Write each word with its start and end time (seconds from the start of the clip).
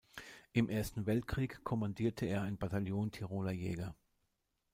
Im 0.51 0.67
Ersten 0.67 1.05
Weltkrieg 1.05 1.63
kommandierte 1.63 2.25
er 2.25 2.41
ein 2.41 2.57
Bataillon 2.57 3.11
Tiroler 3.11 3.51
Jäger. 3.51 3.93